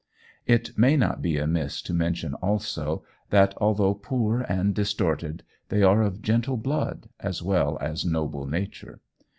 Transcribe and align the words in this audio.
It 0.47 0.75
may 0.75 0.97
not 0.97 1.21
be 1.21 1.37
amiss 1.37 1.79
to 1.83 1.93
mention 1.93 2.33
also 2.33 3.03
that, 3.29 3.53
although 3.57 3.93
poor 3.93 4.39
and 4.41 4.73
distorted, 4.73 5.43
they 5.69 5.83
are 5.83 6.01
of 6.01 6.23
gentle 6.23 6.57
blood 6.57 7.07
as 7.19 7.43
well 7.43 7.77
as 7.79 8.03
noble 8.03 8.47
nature. 8.47 8.99